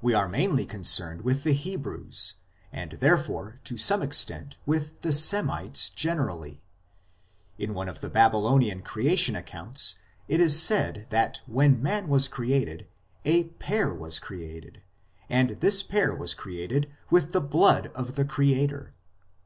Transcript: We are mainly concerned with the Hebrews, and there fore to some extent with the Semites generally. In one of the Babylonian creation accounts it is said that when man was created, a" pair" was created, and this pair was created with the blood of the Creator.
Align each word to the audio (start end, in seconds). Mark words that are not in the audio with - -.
We 0.00 0.14
are 0.14 0.26
mainly 0.26 0.64
concerned 0.64 1.20
with 1.20 1.42
the 1.44 1.52
Hebrews, 1.52 2.36
and 2.72 2.92
there 2.92 3.18
fore 3.18 3.60
to 3.64 3.76
some 3.76 4.00
extent 4.00 4.56
with 4.64 4.98
the 5.02 5.12
Semites 5.12 5.90
generally. 5.90 6.62
In 7.58 7.74
one 7.74 7.86
of 7.86 8.00
the 8.00 8.08
Babylonian 8.08 8.80
creation 8.80 9.36
accounts 9.36 9.96
it 10.28 10.40
is 10.40 10.62
said 10.62 11.08
that 11.10 11.42
when 11.44 11.82
man 11.82 12.08
was 12.08 12.26
created, 12.26 12.86
a" 13.26 13.44
pair" 13.66 13.92
was 13.94 14.18
created, 14.18 14.80
and 15.28 15.50
this 15.60 15.82
pair 15.82 16.14
was 16.14 16.32
created 16.32 16.90
with 17.10 17.32
the 17.32 17.40
blood 17.42 17.88
of 17.88 18.14
the 18.16 18.24
Creator. 18.24 18.94